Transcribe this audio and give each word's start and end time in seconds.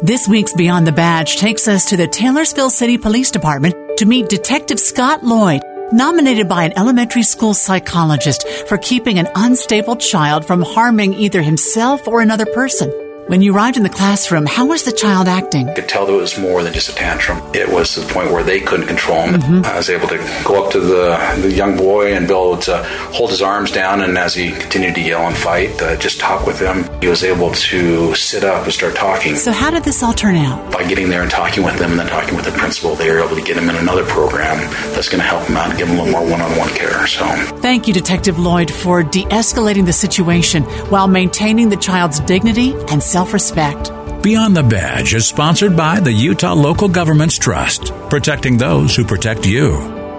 This 0.00 0.28
week's 0.28 0.52
Beyond 0.52 0.86
the 0.86 0.92
Badge 0.92 1.38
takes 1.38 1.66
us 1.66 1.86
to 1.86 1.96
the 1.96 2.06
Taylorsville 2.06 2.70
City 2.70 2.96
Police 2.96 3.32
Department 3.32 3.74
to 3.98 4.06
meet 4.06 4.28
Detective 4.28 4.78
Scott 4.78 5.24
Lloyd, 5.24 5.60
nominated 5.90 6.48
by 6.48 6.62
an 6.62 6.78
elementary 6.78 7.24
school 7.24 7.52
psychologist 7.52 8.46
for 8.68 8.78
keeping 8.78 9.18
an 9.18 9.28
unstable 9.34 9.96
child 9.96 10.46
from 10.46 10.62
harming 10.62 11.14
either 11.14 11.42
himself 11.42 12.06
or 12.06 12.20
another 12.20 12.46
person. 12.46 13.07
When 13.28 13.42
you 13.42 13.54
arrived 13.54 13.76
in 13.76 13.82
the 13.82 13.90
classroom, 13.90 14.46
how 14.46 14.64
was 14.64 14.84
the 14.84 14.90
child 14.90 15.28
acting? 15.28 15.68
I 15.68 15.74
could 15.74 15.86
tell 15.86 16.06
that 16.06 16.14
it 16.14 16.16
was 16.16 16.38
more 16.38 16.62
than 16.62 16.72
just 16.72 16.88
a 16.88 16.94
tantrum. 16.94 17.42
It 17.54 17.68
was 17.68 17.92
to 17.92 18.00
the 18.00 18.10
point 18.10 18.30
where 18.30 18.42
they 18.42 18.58
couldn't 18.58 18.86
control 18.86 19.20
him. 19.20 19.38
Mm-hmm. 19.38 19.66
I 19.66 19.76
was 19.76 19.90
able 19.90 20.08
to 20.08 20.16
go 20.46 20.64
up 20.64 20.72
to 20.72 20.80
the, 20.80 21.38
the 21.42 21.52
young 21.52 21.76
boy 21.76 22.14
and 22.14 22.26
be 22.26 22.32
able 22.32 22.56
to 22.56 22.82
hold 23.12 23.28
his 23.28 23.42
arms 23.42 23.70
down, 23.70 24.00
and 24.00 24.16
as 24.16 24.34
he 24.34 24.52
continued 24.52 24.94
to 24.94 25.02
yell 25.02 25.26
and 25.26 25.36
fight, 25.36 25.78
uh, 25.82 25.96
just 25.96 26.18
talk 26.18 26.46
with 26.46 26.58
him. 26.58 26.88
He 27.02 27.08
was 27.08 27.22
able 27.22 27.50
to 27.50 28.14
sit 28.14 28.44
up 28.44 28.64
and 28.64 28.72
start 28.72 28.94
talking. 28.94 29.36
So, 29.36 29.52
how 29.52 29.70
did 29.70 29.84
this 29.84 30.02
all 30.02 30.14
turn 30.14 30.36
out? 30.36 30.72
By 30.72 30.88
getting 30.88 31.10
there 31.10 31.20
and 31.20 31.30
talking 31.30 31.62
with 31.62 31.78
them 31.78 31.90
and 31.90 32.00
then 32.00 32.08
talking 32.08 32.34
with 32.34 32.46
the 32.46 32.52
principal, 32.52 32.94
they 32.94 33.10
were 33.10 33.18
able 33.18 33.36
to 33.36 33.42
get 33.42 33.58
him 33.58 33.68
in 33.68 33.76
another 33.76 34.06
program 34.06 34.56
that's 34.94 35.10
going 35.10 35.20
to 35.20 35.28
help 35.28 35.46
him 35.46 35.58
out 35.58 35.68
and 35.68 35.78
give 35.78 35.86
him 35.86 35.98
a 35.98 36.02
little 36.02 36.18
more 36.18 36.30
one 36.30 36.40
on 36.40 36.56
one 36.56 36.70
care. 36.70 37.06
So, 37.06 37.26
thank 37.60 37.86
you, 37.86 37.92
Detective 37.92 38.38
Lloyd, 38.38 38.70
for 38.70 39.02
de 39.02 39.24
escalating 39.24 39.84
the 39.84 39.92
situation 39.92 40.62
while 40.88 41.08
maintaining 41.08 41.68
the 41.68 41.76
child's 41.76 42.20
dignity 42.20 42.72
and 42.88 43.02
self 43.18 43.32
respect. 43.32 43.90
Beyond 44.22 44.56
the 44.56 44.62
Badge 44.62 45.12
is 45.14 45.26
sponsored 45.26 45.76
by 45.76 45.98
the 45.98 46.12
Utah 46.12 46.52
Local 46.52 46.88
Governments 46.88 47.36
Trust, 47.36 47.92
protecting 48.08 48.56
those 48.56 48.94
who 48.94 49.04
protect 49.04 49.44
you. 49.44 49.70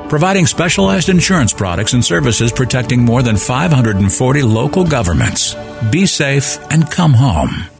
Providing 0.10 0.46
specialized 0.46 1.08
insurance 1.08 1.54
products 1.54 1.94
and 1.94 2.04
services 2.04 2.52
protecting 2.52 3.02
more 3.06 3.24
than 3.24 3.38
540 3.38 4.42
local 4.42 4.84
governments. 4.84 5.56
Be 5.92 6.06
safe 6.06 6.58
and 6.72 6.92
come 6.92 7.14
home. 7.14 7.79